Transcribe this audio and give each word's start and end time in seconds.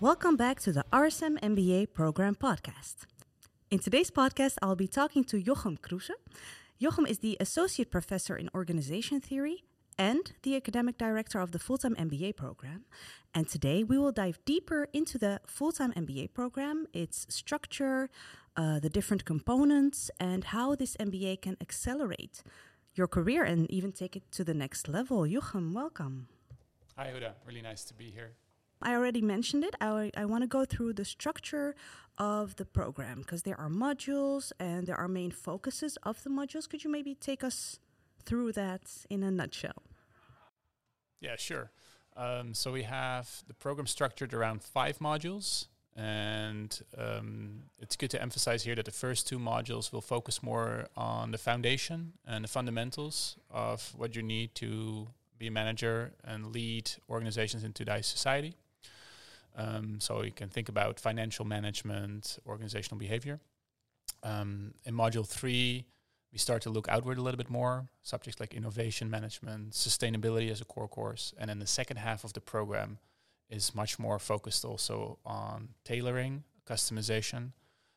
Welcome 0.00 0.36
back 0.36 0.60
to 0.60 0.72
the 0.72 0.82
RSM 0.94 1.38
MBA 1.40 1.92
Program 1.92 2.34
Podcast. 2.34 3.04
In 3.70 3.80
today's 3.80 4.10
podcast, 4.10 4.56
I'll 4.62 4.74
be 4.74 4.88
talking 4.88 5.24
to 5.24 5.36
Jochem 5.42 5.78
Kroese. 5.78 6.12
Jochem 6.80 7.06
is 7.06 7.18
the 7.18 7.36
Associate 7.38 7.90
Professor 7.90 8.34
in 8.34 8.48
Organization 8.54 9.20
Theory 9.20 9.62
and 9.98 10.32
the 10.42 10.56
Academic 10.56 10.96
Director 10.96 11.38
of 11.38 11.52
the 11.52 11.58
Full 11.58 11.76
Time 11.76 11.94
MBA 11.96 12.34
Program. 12.34 12.86
And 13.34 13.46
today 13.46 13.84
we 13.84 13.98
will 13.98 14.10
dive 14.10 14.38
deeper 14.46 14.88
into 14.94 15.18
the 15.18 15.38
Full 15.46 15.70
Time 15.70 15.92
MBA 15.92 16.32
Program, 16.32 16.86
its 16.94 17.26
structure, 17.28 18.08
uh, 18.56 18.80
the 18.80 18.88
different 18.88 19.26
components, 19.26 20.10
and 20.18 20.44
how 20.44 20.74
this 20.74 20.96
MBA 20.96 21.42
can 21.42 21.58
accelerate 21.60 22.42
your 22.94 23.06
career 23.06 23.44
and 23.44 23.70
even 23.70 23.92
take 23.92 24.16
it 24.16 24.22
to 24.32 24.44
the 24.44 24.54
next 24.54 24.88
level. 24.88 25.24
Jochem, 25.24 25.74
welcome. 25.74 26.28
Hi, 26.96 27.08
Huda. 27.08 27.32
Really 27.44 27.60
nice 27.60 27.84
to 27.84 27.92
be 27.92 28.10
here. 28.10 28.32
I 28.82 28.94
already 28.94 29.20
mentioned 29.20 29.64
it. 29.64 29.74
I, 29.80 30.10
I 30.16 30.24
want 30.24 30.42
to 30.42 30.48
go 30.48 30.64
through 30.64 30.94
the 30.94 31.04
structure 31.04 31.74
of 32.18 32.56
the 32.56 32.64
program 32.64 33.18
because 33.18 33.42
there 33.42 33.58
are 33.58 33.68
modules 33.68 34.52
and 34.58 34.86
there 34.86 34.96
are 34.96 35.08
main 35.08 35.30
focuses 35.30 35.96
of 36.02 36.22
the 36.22 36.30
modules. 36.30 36.68
Could 36.68 36.84
you 36.84 36.90
maybe 36.90 37.14
take 37.14 37.44
us 37.44 37.78
through 38.24 38.52
that 38.52 38.82
in 39.08 39.22
a 39.22 39.30
nutshell? 39.30 39.82
Yeah, 41.20 41.36
sure. 41.36 41.70
Um, 42.16 42.54
so 42.54 42.72
we 42.72 42.82
have 42.84 43.42
the 43.46 43.54
program 43.54 43.86
structured 43.86 44.34
around 44.34 44.62
five 44.62 44.98
modules. 44.98 45.66
And 45.96 46.80
um, 46.96 47.64
it's 47.78 47.96
good 47.96 48.10
to 48.10 48.22
emphasize 48.22 48.62
here 48.62 48.74
that 48.74 48.84
the 48.84 48.92
first 48.92 49.28
two 49.28 49.38
modules 49.38 49.92
will 49.92 50.00
focus 50.00 50.42
more 50.42 50.86
on 50.96 51.32
the 51.32 51.38
foundation 51.38 52.12
and 52.26 52.44
the 52.44 52.48
fundamentals 52.48 53.36
of 53.50 53.92
what 53.96 54.16
you 54.16 54.22
need 54.22 54.54
to 54.56 55.08
be 55.38 55.48
a 55.48 55.50
manager 55.50 56.12
and 56.24 56.52
lead 56.54 56.90
organizations 57.08 57.64
in 57.64 57.72
today's 57.72 58.06
society. 58.06 58.54
Um, 59.60 60.00
so 60.00 60.22
you 60.22 60.32
can 60.32 60.48
think 60.48 60.68
about 60.68 60.98
financial 60.98 61.44
management, 61.44 62.38
organizational 62.46 62.98
behavior. 62.98 63.40
Um, 64.22 64.74
in 64.84 64.94
module 64.94 65.26
three, 65.26 65.84
we 66.32 66.38
start 66.38 66.62
to 66.62 66.70
look 66.70 66.88
outward 66.88 67.18
a 67.18 67.22
little 67.22 67.38
bit 67.38 67.50
more, 67.50 67.88
subjects 68.02 68.40
like 68.40 68.54
innovation 68.54 69.10
management, 69.10 69.72
sustainability 69.72 70.50
as 70.50 70.60
a 70.60 70.64
core 70.64 70.88
course. 70.88 71.34
And 71.38 71.50
then 71.50 71.58
the 71.58 71.66
second 71.66 71.98
half 71.98 72.24
of 72.24 72.32
the 72.32 72.40
program 72.40 72.98
is 73.48 73.74
much 73.74 73.98
more 73.98 74.18
focused 74.18 74.64
also 74.64 75.18
on 75.26 75.70
tailoring, 75.84 76.44
customization. 76.66 77.52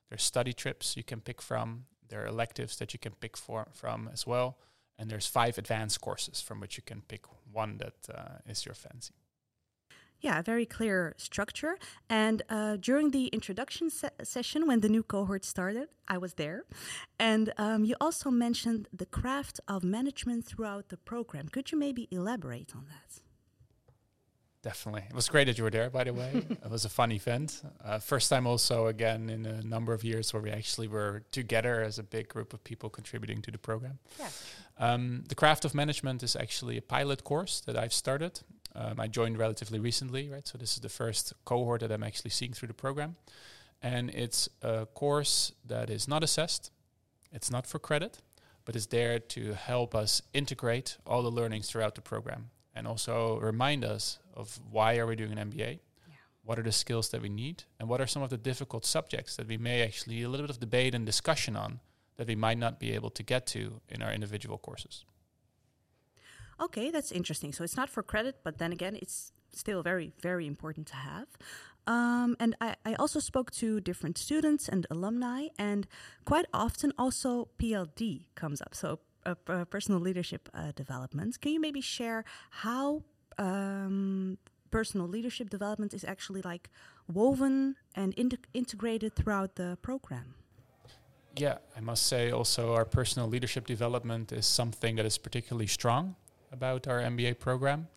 There's 0.10 0.24
study 0.24 0.54
trips 0.54 0.98
you 0.98 1.04
can 1.04 1.22
pick 1.22 1.42
from. 1.42 1.86
There 2.10 2.24
are 2.24 2.28
electives 2.28 2.78
that 2.78 2.94
you 2.94 3.00
can 3.00 3.14
pick 3.14 3.38
for, 3.38 3.68
from 3.72 4.10
as 4.12 4.28
well. 4.28 4.58
And 4.98 5.10
there's 5.10 5.28
five 5.28 5.58
advanced 5.58 6.02
courses 6.02 6.42
from 6.42 6.60
which 6.60 6.78
you 6.78 6.84
can 6.84 7.02
pick 7.08 7.26
one 7.52 7.78
that 7.78 8.14
uh, 8.14 8.52
is 8.52 8.66
your 8.66 8.76
fancy. 8.76 9.14
Yeah, 10.24 10.42
very 10.42 10.66
clear 10.66 11.14
structure. 11.18 11.78
And 12.10 12.44
uh, 12.50 12.78
during 12.78 13.12
the 13.12 13.28
introduction 13.28 13.90
se 13.90 14.08
session, 14.24 14.66
when 14.68 14.80
the 14.80 14.88
new 14.88 15.04
cohort 15.04 15.44
started, 15.44 15.90
I 16.08 16.18
was 16.18 16.36
there. 16.36 16.64
And 17.20 17.52
um, 17.58 17.84
you 17.84 17.96
also 18.00 18.32
mentioned 18.32 18.88
the 18.94 19.06
craft 19.06 19.60
of 19.68 19.84
management 19.84 20.46
throughout 20.46 20.88
the 20.88 20.98
program. 20.98 21.50
Could 21.50 21.74
you 21.74 21.78
maybe 21.78 22.08
elaborate 22.10 22.72
on 22.74 22.86
that? 22.86 23.20
Definitely. 24.62 25.04
It 25.10 25.14
was 25.14 25.28
great 25.28 25.48
that 25.48 25.58
you 25.58 25.66
were 25.66 25.70
there, 25.70 25.90
by 25.90 26.06
the 26.06 26.14
way. 26.14 26.32
it 26.50 26.72
was 26.72 26.86
a 26.86 26.90
fun 26.90 27.12
event. 27.12 27.62
Uh, 27.84 28.00
first 28.00 28.30
time 28.30 28.48
also, 28.48 28.88
again, 28.88 29.30
in 29.30 29.46
a 29.46 29.62
number 29.62 29.94
of 29.94 30.06
years 30.06 30.34
where 30.34 30.42
we 30.42 30.52
actually 30.52 30.88
were 30.88 31.24
together 31.32 31.84
as 31.84 32.00
a 32.00 32.04
big 32.04 32.30
group 32.30 32.54
of 32.54 32.64
people 32.64 32.90
contributing 32.90 33.42
to 33.42 33.52
the 33.52 33.58
program. 33.58 34.00
Yeah. 34.18 34.30
Um, 34.78 35.26
the 35.28 35.36
Craft 35.36 35.66
of 35.66 35.76
Management 35.76 36.24
is 36.24 36.38
actually 36.38 36.78
a 36.78 36.82
pilot 36.82 37.26
course 37.26 37.60
that 37.66 37.76
I've 37.76 37.92
started. 37.92 38.40
Um, 38.76 39.00
I 39.00 39.08
joined 39.08 39.38
relatively 39.38 39.80
recently, 39.80 40.30
right? 40.30 40.48
So 40.48 40.58
this 40.58 40.74
is 40.74 40.82
the 40.82 40.90
first 40.90 41.34
cohort 41.46 41.82
that 41.82 41.92
I'm 41.92 42.04
actually 42.04 42.32
seeing 42.32 42.54
through 42.54 42.70
the 42.70 42.74
program. 42.74 43.16
And 43.82 44.10
it's 44.12 44.50
a 44.62 44.86
course 44.86 45.52
that 45.66 45.90
is 45.90 46.08
not 46.08 46.24
assessed, 46.24 46.72
it's 47.32 47.52
not 47.52 47.68
for 47.68 47.80
credit, 47.80 48.20
but 48.66 48.76
it's 48.76 48.86
there 48.86 49.20
to 49.20 49.54
help 49.54 49.94
us 49.94 50.22
integrate 50.34 50.98
all 51.06 51.22
the 51.22 51.32
learnings 51.32 51.70
throughout 51.70 51.96
the 51.96 52.02
program 52.02 52.50
and 52.76 52.88
also 52.88 53.40
remind 53.40 53.84
us 53.84 54.20
of 54.34 54.60
why 54.72 54.98
are 54.98 55.06
we 55.06 55.16
doing 55.16 55.38
an 55.38 55.52
MBA, 55.52 55.58
yeah. 55.58 55.80
what 56.44 56.58
are 56.58 56.64
the 56.64 56.72
skills 56.72 57.10
that 57.10 57.22
we 57.22 57.30
need, 57.30 57.64
and 57.80 57.88
what 57.88 58.02
are 58.02 58.08
some 58.08 58.24
of 58.24 58.30
the 58.30 58.38
difficult 58.38 58.86
subjects 58.86 59.36
that 59.36 59.48
we 59.48 59.58
may 59.58 59.84
actually 59.84 60.24
a 60.24 60.30
little 60.30 60.46
bit 60.46 60.56
of 60.56 60.60
debate 60.60 60.96
and 60.96 61.06
discussion 61.06 61.56
on 61.56 61.80
that 62.18 62.28
we 62.28 62.36
might 62.36 62.58
not 62.58 62.80
be 62.80 62.94
able 62.94 63.10
to 63.10 63.24
get 63.24 63.46
to 63.48 63.82
in 63.90 64.02
our 64.02 64.12
individual 64.12 64.58
courses. 64.58 65.04
Okay, 66.60 66.92
that's 66.92 67.12
interesting. 67.12 67.54
So 67.54 67.64
it's 67.64 67.78
not 67.78 67.90
for 67.90 68.04
credit, 68.04 68.40
but 68.44 68.58
then 68.58 68.72
again, 68.72 68.96
it's 69.02 69.32
still 69.52 69.84
very, 69.84 70.14
very 70.22 70.48
important 70.48 70.88
to 70.88 70.96
have. 70.96 71.28
Um, 71.86 72.36
and 72.40 72.56
I, 72.62 72.76
I, 72.86 72.94
also 72.94 73.20
spoke 73.20 73.52
to 73.52 73.82
different 73.82 74.18
students 74.18 74.70
and 74.70 74.88
alumni, 74.90 75.48
and 75.60 75.86
quite 76.24 76.46
often 76.54 76.94
also 76.98 77.50
PLD 77.60 78.22
comes 78.36 78.62
up. 78.62 78.74
So 78.74 79.00
uh, 79.26 79.36
uh, 79.48 79.66
personal 79.66 80.00
leadership 80.00 80.50
uh, 80.54 80.72
development. 80.76 81.40
Can 81.42 81.52
you 81.52 81.60
maybe 81.60 81.82
share 81.82 82.24
how 82.52 83.04
um, 83.38 84.38
personal 84.72 85.08
leadership 85.08 85.50
development 85.50 85.94
is 85.94 86.04
actually 86.04 86.42
like 86.42 86.70
woven 87.12 87.76
and 87.96 88.14
in 88.14 88.32
integrated 88.54 89.16
throughout 89.16 89.56
the 89.56 89.78
program? 89.82 90.36
Yeah, 91.36 91.58
I 91.76 91.80
must 91.80 92.06
say 92.06 92.32
also 92.32 92.74
our 92.74 92.86
personal 92.86 93.28
leadership 93.28 93.66
development 93.66 94.32
is 94.32 94.46
something 94.46 94.96
that 94.98 95.06
is 95.06 95.18
particularly 95.18 95.68
strong 95.68 96.16
about 96.54 96.88
our 96.88 97.00
MBA 97.00 97.40
program. 97.40 97.88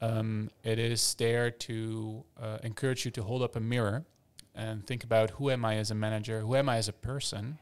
Um, 0.00 0.50
it 0.62 0.78
is 0.78 1.14
there 1.14 1.50
to 1.50 2.22
uh, 2.40 2.58
encourage 2.62 3.04
you 3.04 3.10
to 3.12 3.22
hold 3.22 3.42
up 3.42 3.56
a 3.56 3.60
mirror 3.60 4.04
and 4.54 4.86
think 4.86 5.02
about 5.02 5.30
who 5.30 5.50
am 5.50 5.64
I 5.64 5.76
as 5.76 5.90
a 5.90 5.94
manager, 5.94 6.40
who 6.40 6.54
am 6.54 6.68
I 6.68 6.76
as 6.76 6.88
a 6.88 6.92
person, 6.92 7.58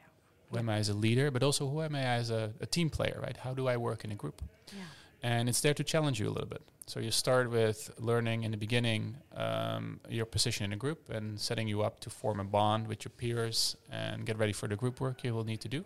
who 0.50 0.58
am 0.58 0.68
I 0.68 0.76
as 0.76 0.88
a 0.88 0.94
leader, 0.94 1.30
but 1.30 1.42
also 1.42 1.68
who 1.68 1.80
am 1.82 1.94
I 1.94 2.02
as 2.02 2.30
a, 2.30 2.52
a 2.60 2.66
team 2.66 2.90
player, 2.90 3.18
right? 3.22 3.36
How 3.36 3.54
do 3.54 3.68
I 3.68 3.76
work 3.76 4.04
in 4.04 4.12
a 4.12 4.14
group? 4.14 4.42
Yeah. 4.68 4.82
And 5.22 5.48
it's 5.48 5.60
there 5.60 5.74
to 5.74 5.84
challenge 5.84 6.20
you 6.20 6.28
a 6.28 6.34
little 6.36 6.48
bit. 6.48 6.62
So 6.86 7.00
you 7.00 7.10
start 7.10 7.50
with 7.50 7.90
learning 7.98 8.44
in 8.44 8.50
the 8.50 8.56
beginning 8.56 9.16
um, 9.34 9.98
your 10.08 10.24
position 10.24 10.64
in 10.66 10.72
a 10.72 10.76
group 10.76 11.10
and 11.10 11.40
setting 11.40 11.66
you 11.66 11.82
up 11.82 12.00
to 12.00 12.10
form 12.10 12.38
a 12.38 12.44
bond 12.44 12.86
with 12.86 13.04
your 13.04 13.10
peers 13.10 13.76
and 13.90 14.24
get 14.24 14.38
ready 14.38 14.52
for 14.52 14.68
the 14.68 14.76
group 14.76 15.00
work 15.00 15.24
you 15.24 15.34
will 15.34 15.44
need 15.44 15.60
to 15.62 15.68
do. 15.68 15.84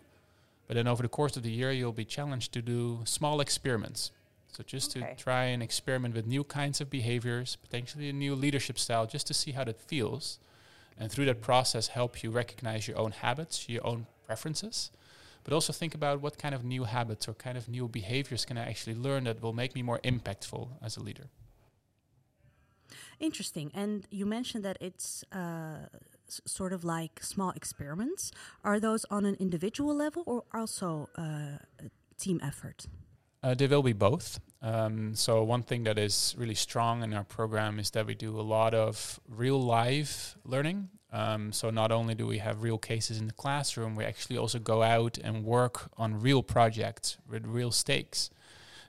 But 0.67 0.75
then 0.75 0.87
over 0.87 1.01
the 1.01 1.09
course 1.09 1.35
of 1.35 1.43
the 1.43 1.51
year, 1.51 1.71
you'll 1.71 1.91
be 1.91 2.05
challenged 2.05 2.53
to 2.53 2.61
do 2.61 3.01
small 3.03 3.41
experiments. 3.41 4.11
So 4.51 4.63
just 4.63 4.95
okay. 4.97 5.15
to 5.15 5.23
try 5.23 5.45
and 5.45 5.63
experiment 5.63 6.13
with 6.13 6.27
new 6.27 6.43
kinds 6.43 6.81
of 6.81 6.89
behaviors, 6.89 7.55
potentially 7.55 8.09
a 8.09 8.13
new 8.13 8.35
leadership 8.35 8.77
style, 8.77 9.05
just 9.05 9.27
to 9.27 9.33
see 9.33 9.51
how 9.51 9.63
that 9.63 9.79
feels. 9.79 10.39
And 10.99 11.09
through 11.11 11.25
that 11.25 11.41
process, 11.41 11.87
help 11.87 12.21
you 12.21 12.31
recognize 12.31 12.87
your 12.87 12.97
own 12.99 13.11
habits, 13.11 13.69
your 13.69 13.85
own 13.87 14.07
preferences, 14.25 14.91
but 15.43 15.53
also 15.53 15.73
think 15.73 15.95
about 15.95 16.21
what 16.21 16.37
kind 16.37 16.53
of 16.53 16.63
new 16.63 16.83
habits 16.83 17.27
or 17.27 17.33
kind 17.33 17.57
of 17.57 17.69
new 17.69 17.87
behaviors 17.87 18.45
can 18.45 18.57
I 18.57 18.69
actually 18.69 18.95
learn 18.95 19.23
that 19.23 19.41
will 19.41 19.53
make 19.53 19.73
me 19.73 19.81
more 19.81 19.99
impactful 20.03 20.67
as 20.81 20.97
a 20.97 21.01
leader. 21.01 21.29
Interesting. 23.19 23.71
And 23.73 24.07
you 24.11 24.25
mentioned 24.25 24.65
that 24.65 24.77
it's 24.81 25.23
uh, 25.31 25.87
s- 26.27 26.41
sort 26.45 26.73
of 26.73 26.83
like 26.83 27.23
small 27.23 27.51
experiments. 27.51 28.31
Are 28.63 28.79
those 28.79 29.05
on 29.09 29.25
an 29.25 29.35
individual 29.39 29.95
level 29.95 30.23
or 30.25 30.43
also 30.53 31.09
uh, 31.17 31.59
a 31.79 31.89
team 32.17 32.39
effort? 32.43 32.87
Uh, 33.43 33.55
they 33.55 33.67
will 33.67 33.83
be 33.83 33.93
both. 33.93 34.39
Um, 34.61 35.15
so 35.15 35.43
one 35.43 35.63
thing 35.63 35.83
that 35.83 35.97
is 35.97 36.35
really 36.37 36.55
strong 36.55 37.01
in 37.03 37.13
our 37.13 37.23
program 37.23 37.79
is 37.79 37.89
that 37.91 38.05
we 38.05 38.13
do 38.13 38.39
a 38.39 38.41
lot 38.41 38.75
of 38.75 39.19
real 39.27 39.59
life 39.59 40.35
learning. 40.45 40.89
Um, 41.11 41.51
so 41.51 41.71
not 41.71 41.91
only 41.91 42.13
do 42.13 42.27
we 42.27 42.37
have 42.37 42.61
real 42.61 42.77
cases 42.77 43.19
in 43.19 43.27
the 43.27 43.33
classroom, 43.33 43.95
we 43.95 44.05
actually 44.05 44.37
also 44.37 44.59
go 44.59 44.83
out 44.83 45.17
and 45.17 45.43
work 45.43 45.89
on 45.97 46.21
real 46.21 46.43
projects 46.43 47.17
with 47.27 47.45
real 47.45 47.71
stakes, 47.71 48.29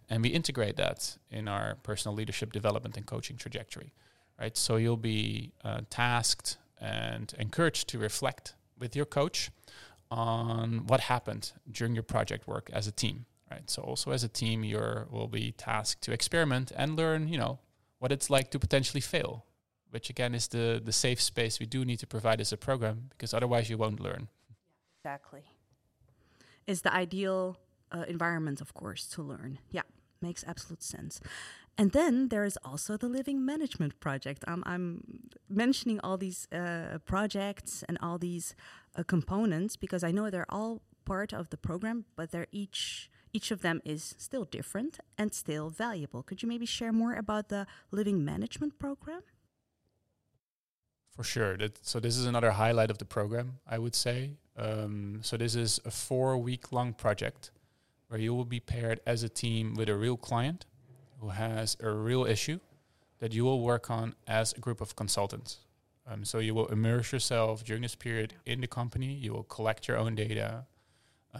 and 0.08 0.22
we 0.22 0.28
integrate 0.28 0.76
that 0.76 1.16
in 1.30 1.48
our 1.48 1.76
personal 1.82 2.14
leadership 2.14 2.52
development 2.52 2.96
and 2.96 3.06
coaching 3.06 3.36
trajectory. 3.36 3.92
Right. 4.38 4.56
So 4.56 4.76
you'll 4.76 4.96
be 4.96 5.52
uh, 5.64 5.82
tasked 5.88 6.56
and 6.80 7.32
encouraged 7.38 7.88
to 7.90 7.98
reflect 7.98 8.54
with 8.78 8.96
your 8.96 9.04
coach 9.04 9.50
on 10.10 10.86
what 10.86 11.00
happened 11.00 11.52
during 11.70 11.94
your 11.94 12.02
project 12.02 12.48
work 12.48 12.68
as 12.72 12.86
a 12.86 12.92
team 12.92 13.26
right? 13.52 13.70
So 13.70 13.82
also 13.82 14.10
as 14.10 14.24
a 14.24 14.28
team, 14.28 14.64
you 14.64 14.78
will 15.10 15.28
be 15.28 15.52
tasked 15.52 16.02
to 16.02 16.12
experiment 16.12 16.72
and 16.76 16.96
learn, 16.96 17.28
you 17.28 17.38
know, 17.38 17.58
what 17.98 18.12
it's 18.12 18.28
like 18.30 18.50
to 18.50 18.58
potentially 18.58 19.00
fail, 19.00 19.44
which 19.90 20.10
again 20.10 20.34
is 20.34 20.48
the 20.48 20.80
the 20.88 20.92
safe 20.92 21.20
space 21.20 21.60
we 21.60 21.66
do 21.66 21.84
need 21.84 22.00
to 22.04 22.06
provide 22.06 22.40
as 22.40 22.52
a 22.52 22.56
program 22.56 22.96
because 23.10 23.32
otherwise 23.34 23.70
you 23.70 23.78
won't 23.78 24.00
learn. 24.00 24.28
Exactly. 24.98 25.42
Is 26.66 26.82
the 26.82 26.92
ideal 26.94 27.56
uh, 27.92 28.04
environment, 28.08 28.60
of 28.60 28.72
course, 28.74 29.06
to 29.14 29.22
learn. 29.22 29.58
Yeah, 29.70 29.86
makes 30.20 30.44
absolute 30.46 30.82
sense. 30.82 31.20
And 31.78 31.92
then 31.92 32.28
there 32.28 32.44
is 32.44 32.58
also 32.64 32.96
the 32.96 33.08
living 33.08 33.44
management 33.44 33.98
project. 34.00 34.44
Um, 34.46 34.62
I'm 34.66 34.88
mentioning 35.48 35.98
all 36.00 36.18
these 36.18 36.46
uh, 36.52 36.98
projects 37.04 37.82
and 37.88 37.98
all 38.02 38.18
these 38.18 38.54
uh, 38.96 39.02
components 39.02 39.76
because 39.76 40.04
I 40.04 40.10
know 40.10 40.30
they're 40.30 40.50
all 40.50 40.82
part 41.04 41.32
of 41.32 41.48
the 41.48 41.56
program, 41.56 42.04
but 42.16 42.30
they're 42.30 42.52
each 42.52 43.10
each 43.32 43.50
of 43.50 43.62
them 43.62 43.80
is 43.84 44.14
still 44.18 44.44
different 44.44 44.98
and 45.16 45.32
still 45.32 45.70
valuable. 45.70 46.22
Could 46.22 46.42
you 46.42 46.48
maybe 46.48 46.66
share 46.66 46.92
more 46.92 47.14
about 47.14 47.48
the 47.48 47.66
living 47.90 48.24
management 48.24 48.78
program? 48.78 49.22
For 51.16 51.24
sure. 51.24 51.56
That, 51.56 51.84
so 51.84 52.00
this 52.00 52.16
is 52.16 52.26
another 52.26 52.52
highlight 52.52 52.90
of 52.90 52.98
the 52.98 53.04
program, 53.04 53.58
I 53.66 53.78
would 53.78 53.94
say. 53.94 54.32
Um, 54.56 55.20
so 55.22 55.36
this 55.36 55.54
is 55.54 55.80
a 55.84 55.90
four-week-long 55.90 56.94
project 56.94 57.50
where 58.08 58.20
you 58.20 58.34
will 58.34 58.44
be 58.44 58.60
paired 58.60 59.00
as 59.06 59.22
a 59.22 59.28
team 59.28 59.74
with 59.74 59.88
a 59.88 59.96
real 59.96 60.16
client 60.16 60.66
who 61.20 61.30
has 61.30 61.76
a 61.80 61.90
real 61.90 62.26
issue 62.26 62.60
that 63.20 63.32
you 63.32 63.44
will 63.44 63.60
work 63.60 63.90
on 63.90 64.14
as 64.26 64.52
a 64.52 64.60
group 64.60 64.80
of 64.80 64.96
consultants. 64.96 65.58
Um, 66.06 66.24
so 66.24 66.38
you 66.38 66.54
will 66.54 66.66
immerse 66.66 67.12
yourself 67.12 67.64
during 67.64 67.82
this 67.82 67.94
period 67.94 68.34
in 68.44 68.60
the 68.60 68.66
company. 68.66 69.14
You 69.14 69.32
will 69.32 69.44
collect 69.44 69.86
your 69.88 69.96
own 69.96 70.14
data, 70.14 70.66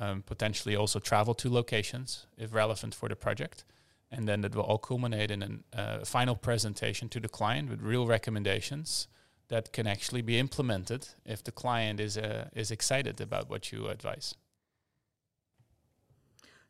um, 0.00 0.22
potentially 0.22 0.76
also 0.76 0.98
travel 0.98 1.34
to 1.34 1.50
locations 1.50 2.26
if 2.36 2.54
relevant 2.54 2.94
for 2.94 3.08
the 3.08 3.16
project, 3.16 3.64
and 4.10 4.26
then 4.26 4.40
that 4.42 4.54
will 4.54 4.62
all 4.62 4.78
culminate 4.78 5.30
in 5.30 5.62
a 5.72 5.80
uh, 5.80 6.04
final 6.04 6.36
presentation 6.36 7.08
to 7.08 7.20
the 7.20 7.28
client 7.28 7.70
with 7.70 7.80
real 7.80 8.06
recommendations 8.06 9.08
that 9.48 9.72
can 9.72 9.86
actually 9.86 10.22
be 10.22 10.38
implemented 10.38 11.08
if 11.24 11.42
the 11.42 11.52
client 11.52 12.00
is 12.00 12.16
uh, 12.16 12.48
is 12.54 12.70
excited 12.70 13.20
about 13.20 13.50
what 13.50 13.72
you 13.72 13.88
advise. 13.88 14.34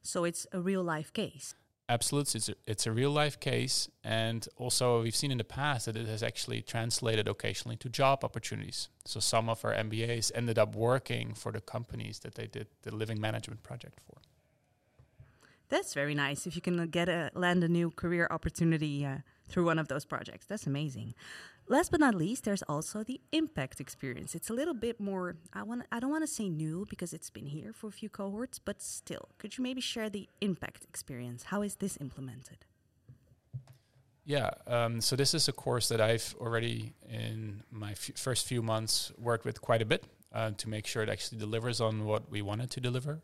So 0.02 0.25
it's 0.25 0.46
a 0.52 0.60
real 0.60 0.82
life 0.82 1.12
case. 1.12 1.54
Absolutely, 1.88 2.38
it's 2.38 2.49
a, 2.49 2.55
it's 2.67 2.87
a 2.87 2.93
real 2.93 3.11
life 3.11 3.38
case, 3.40 3.88
and 4.05 4.49
also 4.56 5.02
we've 5.02 5.17
seen 5.17 5.31
in 5.31 5.38
the 5.38 5.44
past 5.44 5.87
that 5.87 5.96
it 5.96 6.06
has 6.06 6.23
actually 6.23 6.62
translated 6.62 7.29
occasionally 7.29 7.76
to 7.76 7.88
job 7.88 8.25
opportunities. 8.25 8.88
So 9.05 9.20
some 9.20 9.49
of 9.49 9.64
our 9.64 9.75
MBAs 9.75 10.31
ended 10.34 10.58
up 10.58 10.75
working 10.75 11.34
for 11.34 11.52
the 11.52 11.61
companies 11.61 12.20
that 12.20 12.37
they 12.37 12.46
did 12.46 12.69
the 12.82 12.94
living 12.94 13.20
management 13.20 13.62
project 13.62 13.99
for. 14.06 14.19
That's 15.69 15.94
very 15.94 16.14
nice. 16.14 16.46
If 16.46 16.55
you 16.55 16.62
can 16.62 16.87
get 16.88 17.08
a 17.08 17.31
land 17.34 17.64
a 17.64 17.69
new 17.69 17.90
career 17.90 18.28
opportunity 18.31 19.05
uh, 19.05 19.19
through 19.49 19.64
one 19.64 19.78
of 19.78 19.88
those 19.88 20.05
projects, 20.05 20.46
that's 20.46 20.67
amazing. 20.67 21.14
Last 21.69 21.91
but 21.91 22.00
not 22.00 22.14
least, 22.14 22.44
there's 22.44 22.62
also 22.62 23.03
the 23.05 23.20
impact 23.31 23.81
experience. 23.81 24.35
It's 24.35 24.50
a 24.50 24.53
little 24.53 24.75
bit 24.75 25.00
more 25.00 25.37
I 25.53 25.62
want 25.62 25.87
I 25.93 26.00
don't 26.00 26.11
want 26.11 26.23
to 26.23 26.26
say 26.26 26.49
new 26.49 26.87
because 26.91 27.12
it's 27.12 27.31
been 27.31 27.47
here 27.47 27.73
for 27.73 27.87
a 27.87 27.93
few 27.93 28.09
cohorts, 28.09 28.59
but 28.59 28.82
still, 28.82 29.29
could 29.38 29.56
you 29.56 29.62
maybe 29.62 29.81
share 29.81 30.11
the 30.11 30.29
impact 30.41 30.85
experience? 30.85 31.44
How 31.44 31.62
is 31.62 31.76
this 31.76 31.97
implemented? 32.00 32.67
Yeah, 34.25 34.50
um, 34.67 35.00
so 35.00 35.17
this 35.17 35.35
is 35.35 35.49
a 35.49 35.53
course 35.53 35.88
that 35.88 36.00
I've 36.00 36.35
already 36.41 36.94
in 37.09 37.62
my 37.70 37.94
first 37.94 38.47
few 38.47 38.62
months 38.62 39.11
worked 39.19 39.44
with 39.44 39.61
quite 39.61 39.82
a 39.82 39.85
bit 39.85 40.05
uh, 40.32 40.53
to 40.59 40.69
make 40.69 40.87
sure 40.87 41.03
it 41.03 41.09
actually 41.09 41.38
delivers 41.38 41.81
on 41.81 42.05
what 42.05 42.31
we 42.31 42.41
wanted 42.41 42.70
to 42.73 42.81
deliver. 42.81 43.23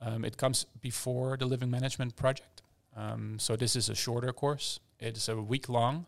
Um, 0.00 0.24
it 0.24 0.36
comes 0.36 0.66
before 0.80 1.36
the 1.36 1.46
living 1.46 1.70
management 1.70 2.16
project. 2.16 2.62
Um, 2.96 3.38
so 3.38 3.56
this 3.56 3.76
is 3.76 3.88
a 3.88 3.94
shorter 3.94 4.32
course. 4.32 4.80
It's 4.98 5.28
a 5.28 5.36
week 5.36 5.68
long. 5.68 6.06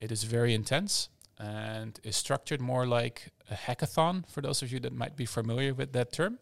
It 0.00 0.12
is 0.12 0.24
very 0.24 0.54
intense 0.54 1.08
and 1.38 1.98
is 2.02 2.16
structured 2.16 2.60
more 2.60 2.86
like 2.86 3.32
a 3.50 3.54
hackathon 3.54 4.28
for 4.28 4.40
those 4.40 4.62
of 4.62 4.72
you 4.72 4.80
that 4.80 4.92
might 4.92 5.16
be 5.16 5.26
familiar 5.26 5.74
with 5.74 5.92
that 5.92 6.12
term. 6.12 6.38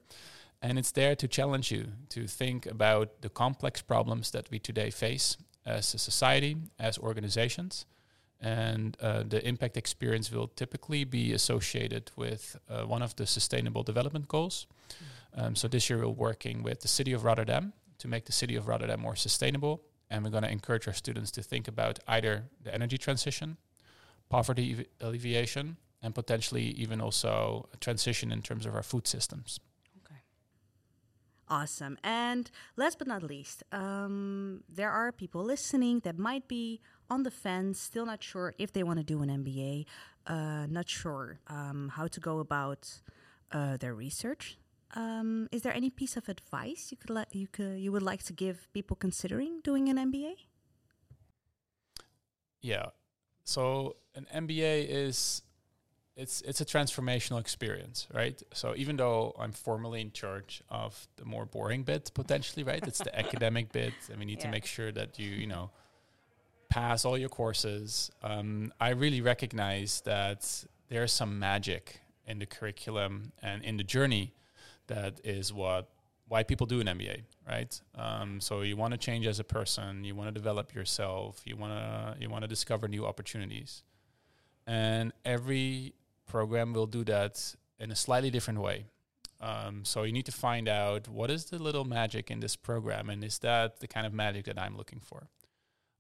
And 0.63 0.79
it's 0.79 0.93
there 0.93 1.15
to 1.17 1.29
challenge 1.29 1.71
you 1.71 1.89
to 2.11 2.27
think 2.27 2.67
about 2.67 3.21
the 3.21 3.29
complex 3.29 3.83
problems 3.83 4.31
that 4.31 4.51
we 4.51 4.59
today 4.59 4.91
face 4.91 5.37
as 5.67 5.95
a 5.95 5.99
society, 5.99 6.57
as 6.79 6.99
organizations. 6.99 7.87
And 8.41 8.97
uh, 9.01 9.25
the 9.27 9.47
impact 9.47 9.77
experience 9.77 10.31
will 10.31 10.49
typically 10.49 11.05
be 11.05 11.33
associated 11.33 12.11
with 12.17 12.57
uh, 12.69 12.83
one 12.83 13.03
of 13.03 13.15
the 13.17 13.27
sustainable 13.27 13.83
development 13.83 14.29
goals. 14.29 14.67
Um, 15.37 15.57
so 15.57 15.69
this 15.69 15.91
year 15.91 15.99
we're 15.99 16.09
working 16.09 16.63
with 16.63 16.81
the 16.81 16.89
city 16.89 17.13
of 17.13 17.25
Rotterdam 17.25 17.73
to 17.99 18.09
make 18.09 18.25
the 18.25 18.33
city 18.33 18.57
of 18.57 18.69
Rotterdam 18.69 19.01
more 19.01 19.17
sustainable. 19.17 19.83
And 20.11 20.25
we're 20.25 20.31
going 20.31 20.45
to 20.45 20.51
encourage 20.51 20.87
our 20.87 20.95
students 20.95 21.31
to 21.33 21.43
think 21.43 21.67
about 21.67 21.99
either 22.07 22.45
the 22.63 22.73
energy 22.75 22.99
transition, 22.99 23.57
poverty 24.29 24.77
ev- 24.79 24.87
alleviation, 25.01 25.77
and 26.03 26.15
potentially 26.15 26.65
even 26.65 27.01
also 27.01 27.69
a 27.73 27.77
transition 27.79 28.31
in 28.31 28.43
terms 28.43 28.67
of 28.67 28.75
our 28.75 28.83
food 28.83 29.07
systems. 29.09 29.59
Okay. 30.05 30.21
Awesome. 31.49 31.97
And 32.05 32.51
last 32.77 32.99
but 32.99 33.09
not 33.09 33.23
least, 33.23 33.63
um, 33.73 34.63
there 34.69 34.91
are 34.91 35.11
people 35.13 35.43
listening 35.43 36.01
that 36.01 36.19
might 36.19 36.47
be 36.47 36.81
on 37.09 37.23
the 37.23 37.31
fence, 37.31 37.81
still 37.81 38.07
not 38.07 38.23
sure 38.23 38.55
if 38.59 38.73
they 38.73 38.83
want 38.83 38.99
to 38.99 39.05
do 39.05 39.23
an 39.23 39.31
MBA, 39.31 39.87
uh, 40.27 40.67
not 40.67 40.89
sure 40.89 41.41
um, 41.49 41.91
how 41.95 42.07
to 42.07 42.21
go 42.21 42.39
about 42.39 43.01
uh, 43.53 43.77
their 43.79 43.95
research. 43.95 44.59
Um, 44.95 45.49
is 45.51 45.63
there 45.63 45.75
any 45.75 45.91
piece 45.91 46.17
of 46.17 46.29
advice 46.29 46.89
you 46.91 46.97
could 46.97 47.11
li- 47.11 47.33
you 47.33 47.49
could 47.49 47.79
you 47.79 47.91
would 47.91 48.03
like 48.03 48.23
to 48.25 48.33
give 48.33 48.69
people 48.73 48.97
considering 48.97 49.61
doing 49.63 49.89
an 49.89 49.97
MBA? 49.97 50.35
Yeah. 52.61 52.87
So 53.43 53.97
an 54.15 54.27
MBA 54.35 54.87
is 54.89 55.43
it's 56.17 56.43
it's 56.43 56.61
a 56.61 56.65
transformational 56.65 57.41
experience, 57.41 58.07
right? 58.15 58.41
So 58.53 58.75
even 58.77 58.97
though 58.97 59.35
I'm 59.39 59.51
formally 59.51 60.01
in 60.01 60.13
charge 60.13 60.63
of 60.69 61.09
the 61.17 61.25
more 61.25 61.45
boring 61.45 61.83
bit 61.83 62.13
potentially, 62.15 62.63
right? 62.63 62.87
It's 62.87 63.01
the 63.01 63.19
academic 63.25 63.73
bit, 63.73 63.95
and 64.09 64.19
we 64.21 64.25
need 64.25 64.39
yeah. 64.39 64.47
to 64.47 64.51
make 64.51 64.65
sure 64.65 64.93
that 64.93 65.19
you 65.19 65.29
you 65.29 65.49
know 65.49 65.71
pass 66.69 67.05
all 67.05 67.19
your 67.19 67.29
courses. 67.29 68.13
Um, 68.23 68.73
I 68.81 68.91
really 68.91 69.21
recognize 69.21 70.03
that 70.03 70.65
there's 70.89 71.13
some 71.13 71.39
magic 71.39 72.01
in 72.27 72.39
the 72.39 72.47
curriculum 72.47 73.33
and 73.43 73.63
in 73.65 73.77
the 73.77 73.85
journey 73.85 74.33
that 74.87 75.21
is 75.25 75.53
what 75.53 75.89
why 76.27 76.43
people 76.43 76.67
do 76.67 76.81
an 76.81 76.87
MBA, 76.87 77.23
right? 77.47 77.81
Um, 77.95 78.41
so 78.41 78.63
you 78.63 78.77
want 78.77 78.93
to 78.93 78.99
change 78.99 79.27
as 79.27 79.41
a 79.41 79.45
person, 79.45 80.05
you 80.05 80.15
want 80.15 80.29
to 80.29 80.33
develop 80.33 80.75
yourself, 80.75 81.43
you 81.45 81.57
want 81.57 81.73
to 81.73 82.17
you 82.21 82.31
want 82.31 82.43
to 82.43 82.49
discover 82.49 82.89
new 82.89 83.05
opportunities, 83.07 83.83
and 84.67 85.13
every 85.25 85.95
program 86.27 86.73
will 86.73 86.87
do 86.87 87.05
that 87.05 87.55
in 87.79 87.91
a 87.91 87.97
slightly 87.97 88.31
different 88.31 88.61
way. 88.61 88.87
Um, 89.41 89.85
so 89.85 90.05
you 90.05 90.13
need 90.13 90.27
to 90.27 90.33
find 90.33 90.69
out 90.69 91.09
what 91.09 91.31
is 91.31 91.47
the 91.47 91.59
little 91.59 91.85
magic 91.85 92.31
in 92.31 92.41
this 92.41 92.57
program, 92.57 93.11
and 93.11 93.23
is 93.23 93.39
that 93.41 93.81
the 93.81 93.89
kind 93.89 94.07
of 94.07 94.13
magic 94.13 94.47
that 94.47 94.59
I'm 94.59 94.77
looking 94.77 95.01
for? 95.01 95.29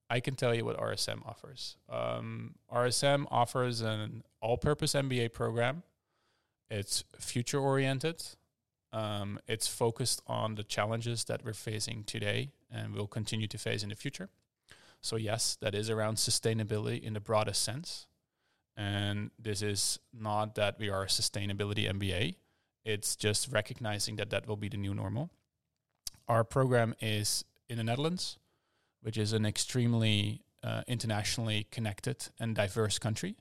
I 0.09 0.21
can 0.21 0.35
tell 0.35 0.55
you 0.55 0.65
what 0.65 0.79
RSM 0.79 1.27
offers. 1.27 1.77
Um, 1.91 2.55
RSM 2.73 3.27
offers 3.31 3.81
an 3.81 4.23
all-purpose 4.41 4.95
MBA 4.95 5.33
program. 5.33 5.83
It's 6.71 7.05
future-oriented 7.19 8.23
um, 8.94 9.41
it's 9.49 9.67
focused 9.67 10.23
on 10.29 10.55
the 10.55 10.62
challenges 10.62 11.25
that 11.25 11.44
we're 11.44 11.52
facing 11.52 12.05
today 12.05 12.52
and 12.70 12.94
will 12.94 13.08
continue 13.08 13.48
to 13.48 13.58
face 13.58 13.82
in 13.82 13.89
the 13.89 13.96
future. 13.96 14.29
So, 15.01 15.17
yes, 15.17 15.58
that 15.60 15.74
is 15.74 15.91
around 15.91 16.15
sustainability 16.15 17.03
in 17.03 17.13
the 17.13 17.20
broadest 17.20 17.63
sense. 17.63 18.06
And 18.77 19.32
this 19.39 19.63
is 19.63 19.98
not 20.13 20.55
that 20.55 20.79
we 20.79 20.89
are 20.91 21.03
a 21.03 21.06
sustainability 21.06 21.91
MBA, 21.91 22.36
it's 22.84 23.17
just 23.17 23.51
recognizing 23.51 24.17
that 24.17 24.31
that 24.31 24.46
will 24.46 24.56
be 24.56 24.69
the 24.69 24.77
new 24.77 24.94
normal. 24.94 25.31
Our 26.29 26.44
program 26.44 26.94
is 27.01 27.44
in 27.69 27.79
the 27.79 27.84
Netherlands, 27.84 28.39
which 29.03 29.17
is 29.17 29.32
an 29.32 29.44
extremely 29.44 30.43
uh, 30.63 30.82
internationally 30.86 31.67
connected 31.70 32.29
and 32.39 32.55
diverse 32.55 32.98
country. 32.98 33.36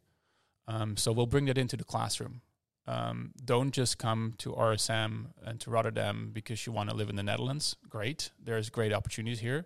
Um, 0.67 0.97
so, 0.97 1.11
we'll 1.11 1.27
bring 1.27 1.45
that 1.45 1.57
into 1.59 1.77
the 1.77 1.83
classroom 1.83 2.41
um, 2.85 3.31
don't 3.43 3.71
just 3.71 3.97
come 3.97 4.33
to 4.39 4.51
RSM 4.51 5.27
and 5.43 5.59
to 5.61 5.69
Rotterdam 5.69 6.31
because 6.33 6.65
you 6.65 6.73
want 6.73 6.89
to 6.89 6.95
live 6.95 7.09
in 7.09 7.15
the 7.15 7.23
Netherlands. 7.23 7.75
Great, 7.89 8.31
there's 8.43 8.69
great 8.69 8.91
opportunities 8.91 9.39
here. 9.39 9.65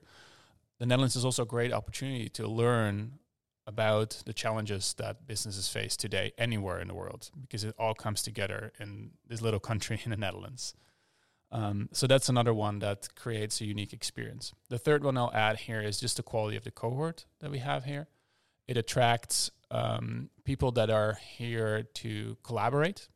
The 0.80 0.86
Netherlands 0.86 1.16
is 1.16 1.26
also 1.26 1.44
a 1.44 1.48
great 1.48 1.74
opportunity 1.74 2.30
to 2.30 2.48
learn 2.48 3.14
about 3.66 4.22
the 4.26 4.34
challenges 4.34 4.94
that 4.94 5.28
businesses 5.28 5.68
face 5.68 5.98
today 5.98 6.32
anywhere 6.38 6.80
in 6.80 6.88
the 6.88 6.94
world 6.94 7.30
because 7.42 7.64
it 7.64 7.76
all 7.78 7.94
comes 7.94 8.22
together 8.22 8.72
in 8.80 9.12
this 9.28 9.42
little 9.42 9.60
country 9.60 10.00
in 10.06 10.12
the 10.12 10.18
Netherlands. 10.18 10.74
Um, 11.52 11.90
so 11.94 12.08
that's 12.08 12.30
another 12.30 12.54
one 12.54 12.80
that 12.80 13.16
creates 13.16 13.62
a 13.62 13.66
unique 13.66 13.94
experience. 13.94 14.54
The 14.70 14.78
third 14.78 15.04
one 15.04 15.18
I'll 15.18 15.34
add 15.34 15.60
here 15.60 15.82
is 15.82 16.00
just 16.00 16.18
the 16.18 16.24
quality 16.24 16.58
of 16.58 16.64
the 16.64 16.72
cohort 16.72 17.26
that 17.40 17.52
we 17.52 17.60
have 17.60 17.86
here. 17.86 18.08
It 18.68 18.78
attracts 18.78 19.50
um, 19.72 20.30
people 20.44 20.72
that 20.74 20.90
are 20.90 21.18
here 21.38 21.84
to 21.96 22.38
collaborate. 22.44 23.10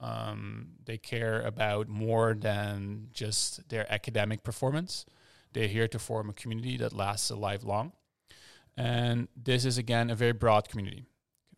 Um, 0.00 0.72
they 0.84 0.98
care 0.98 1.40
about 1.42 1.88
more 1.88 2.34
than 2.34 3.08
just 3.12 3.68
their 3.68 3.90
academic 3.90 4.42
performance. 4.42 5.06
They're 5.52 5.68
here 5.68 5.88
to 5.88 5.98
form 5.98 6.28
a 6.28 6.34
community 6.34 6.76
that 6.78 6.92
lasts 6.92 7.30
a 7.30 7.36
lifelong. 7.36 7.92
And 8.76 9.28
this 9.36 9.64
is, 9.64 9.78
again, 9.78 10.10
a 10.10 10.14
very 10.14 10.32
broad 10.32 10.68
community. 10.68 11.04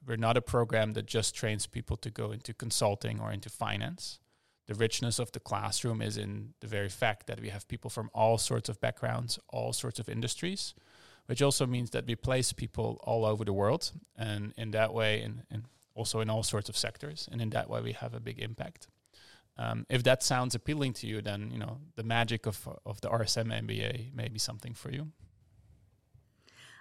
We're 0.07 0.17
not 0.17 0.37
a 0.37 0.43
program 0.43 0.93
that 0.93 1.07
just 1.07 1.35
trains 1.35 1.67
people 1.67 1.97
to 1.97 2.11
go 2.11 2.31
into 2.31 2.55
consulting 2.55 3.21
or 3.21 3.33
into 3.33 3.49
finance. 3.49 4.21
The 4.67 4.75
richness 4.75 5.19
of 5.19 5.33
the 5.33 5.41
classroom 5.41 6.03
is 6.03 6.17
in 6.17 6.55
the 6.61 6.67
very 6.67 6.89
fact 6.89 7.27
that 7.27 7.41
we 7.41 7.49
have 7.49 7.67
people 7.69 7.91
from 7.91 8.11
all 8.15 8.37
sorts 8.37 8.69
of 8.69 8.81
backgrounds, 8.81 9.39
all 9.49 9.73
sorts 9.73 9.99
of 9.99 10.09
industries, 10.09 10.75
which 11.27 11.43
also 11.43 11.67
means 11.67 11.91
that 11.91 12.07
we 12.07 12.15
place 12.15 12.53
people 12.53 13.01
all 13.05 13.25
over 13.25 13.45
the 13.45 13.53
world, 13.53 13.93
and 14.17 14.53
in 14.57 14.71
that 14.73 14.93
way, 14.93 15.21
and, 15.23 15.43
and 15.51 15.65
also 15.95 16.21
in 16.21 16.31
all 16.31 16.43
sorts 16.43 16.69
of 16.69 16.77
sectors, 16.77 17.29
and 17.31 17.41
in 17.41 17.51
that 17.51 17.69
way, 17.69 17.81
we 17.81 17.93
have 17.93 18.15
a 18.15 18.21
big 18.21 18.39
impact. 18.39 18.89
Um, 19.59 19.87
if 19.89 20.03
that 20.03 20.23
sounds 20.23 20.55
appealing 20.55 20.93
to 20.95 21.07
you, 21.07 21.23
then 21.23 21.51
you 21.51 21.59
know 21.59 21.79
the 21.97 22.03
magic 22.03 22.47
of 22.47 22.69
of 22.85 23.01
the 23.01 23.09
RSM 23.09 23.49
MBA 23.67 24.15
may 24.15 24.29
be 24.29 24.39
something 24.39 24.75
for 24.75 24.91
you. 24.91 25.13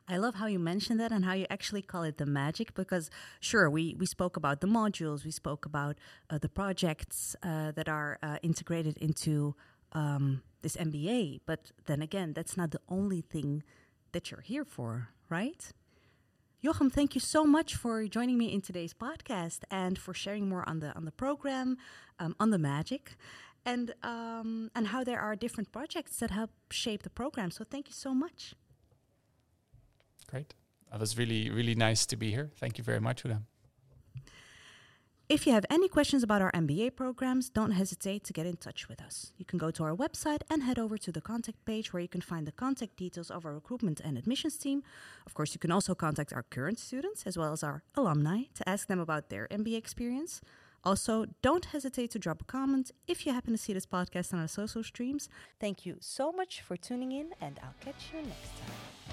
I 0.07 0.17
love 0.17 0.35
how 0.35 0.45
you 0.45 0.59
mentioned 0.59 0.99
that 0.99 1.11
and 1.11 1.25
how 1.25 1.33
you 1.33 1.47
actually 1.49 1.81
call 1.81 2.03
it 2.03 2.17
the 2.17 2.27
magic 2.27 2.75
because, 2.75 3.09
sure, 3.39 3.69
we, 3.71 3.95
we 3.97 4.05
spoke 4.05 4.37
about 4.37 4.61
the 4.61 4.67
modules, 4.67 5.25
we 5.25 5.31
spoke 5.31 5.65
about 5.65 5.97
uh, 6.29 6.37
the 6.37 6.49
projects 6.49 7.35
uh, 7.41 7.71
that 7.71 7.89
are 7.89 8.19
uh, 8.21 8.37
integrated 8.43 8.97
into 8.97 9.55
um, 9.93 10.43
this 10.61 10.75
MBA, 10.75 11.41
but 11.47 11.71
then 11.85 12.01
again, 12.03 12.33
that's 12.33 12.55
not 12.55 12.71
the 12.71 12.81
only 12.87 13.21
thing 13.21 13.63
that 14.15 14.31
you're 14.31 14.47
here 14.53 14.63
for, 14.63 15.09
right? 15.29 15.61
Jochem, 16.63 16.89
thank 16.91 17.15
you 17.15 17.21
so 17.21 17.45
much 17.45 17.75
for 17.75 18.07
joining 18.07 18.37
me 18.37 18.47
in 18.55 18.61
today's 18.61 18.93
podcast 18.93 19.59
and 19.69 19.99
for 19.99 20.13
sharing 20.13 20.47
more 20.47 20.63
on 20.71 20.79
the 20.79 20.95
on 20.95 21.03
the 21.09 21.11
program, 21.11 21.77
um, 22.21 22.33
on 22.39 22.49
the 22.49 22.57
magic, 22.57 23.03
and 23.65 23.93
um, 24.03 24.71
and 24.73 24.87
how 24.87 25.03
there 25.03 25.19
are 25.19 25.35
different 25.35 25.69
projects 25.71 26.13
that 26.21 26.31
help 26.31 26.51
shape 26.71 27.03
the 27.03 27.09
program. 27.09 27.51
So 27.51 27.65
thank 27.73 27.87
you 27.89 27.93
so 27.93 28.13
much. 28.13 28.55
Great. 30.31 30.55
That 30.89 30.99
was 31.01 31.17
really 31.17 31.51
really 31.51 31.75
nice 31.75 32.05
to 32.11 32.15
be 32.15 32.31
here. 32.31 32.47
Thank 32.61 32.77
you 32.77 32.83
very 32.83 33.01
much, 33.01 33.23
Huda. 33.23 33.41
If 35.27 35.47
you 35.47 35.53
have 35.53 35.65
any 35.71 35.87
questions 35.87 36.21
about 36.21 36.43
our 36.43 36.51
MBA 36.51 36.95
programs, 36.95 37.49
don't 37.49 37.71
hesitate 37.71 38.23
to 38.25 38.33
get 38.33 38.45
in 38.45 38.57
touch 38.57 38.87
with 38.87 39.01
us. 39.01 39.33
You 39.39 39.45
can 39.45 39.57
go 39.57 39.71
to 39.71 39.83
our 39.83 39.95
website 39.95 40.41
and 40.51 40.61
head 40.61 40.77
over 40.77 40.99
to 40.99 41.11
the 41.11 41.19
contact 41.19 41.65
page 41.65 41.91
where 41.91 42.01
you 42.01 42.07
can 42.07 42.21
find 42.21 42.45
the 42.45 42.51
contact 42.51 42.95
details 42.95 43.31
of 43.31 43.43
our 43.43 43.55
recruitment 43.55 43.99
and 43.99 44.19
admissions 44.19 44.55
team. 44.55 44.83
Of 45.25 45.33
course, 45.33 45.55
you 45.55 45.59
can 45.59 45.71
also 45.71 45.95
contact 45.95 46.31
our 46.31 46.43
current 46.43 46.77
students 46.77 47.23
as 47.25 47.39
well 47.39 47.53
as 47.53 47.63
our 47.63 47.81
alumni 47.95 48.43
to 48.53 48.69
ask 48.69 48.87
them 48.87 48.99
about 48.99 49.29
their 49.29 49.47
MBA 49.49 49.77
experience. 49.77 50.41
Also, 50.83 51.25
don't 51.41 51.65
hesitate 51.65 52.11
to 52.11 52.19
drop 52.19 52.41
a 52.41 52.45
comment 52.45 52.91
if 53.07 53.25
you 53.25 53.33
happen 53.33 53.51
to 53.51 53.57
see 53.57 53.73
this 53.73 53.87
podcast 53.87 54.31
on 54.31 54.39
our 54.39 54.47
social 54.47 54.83
streams. 54.83 55.27
Thank 55.59 55.87
you 55.87 55.97
so 56.01 56.31
much 56.31 56.61
for 56.61 56.77
tuning 56.77 57.11
in, 57.11 57.33
and 57.41 57.59
I'll 57.63 57.73
catch 57.79 58.11
you 58.13 58.21
next 58.21 58.59
time. 58.59 59.04